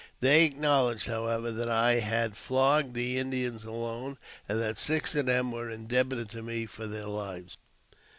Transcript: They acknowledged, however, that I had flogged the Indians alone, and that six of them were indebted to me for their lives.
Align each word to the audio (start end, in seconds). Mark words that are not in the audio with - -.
They 0.19 0.45
acknowledged, 0.45 1.05
however, 1.05 1.51
that 1.51 1.69
I 1.69 1.97
had 1.99 2.35
flogged 2.35 2.95
the 2.95 3.19
Indians 3.19 3.65
alone, 3.65 4.17
and 4.49 4.59
that 4.59 4.79
six 4.79 5.13
of 5.13 5.27
them 5.27 5.51
were 5.51 5.69
indebted 5.69 6.31
to 6.31 6.41
me 6.41 6.65
for 6.65 6.87
their 6.87 7.05
lives. 7.05 7.59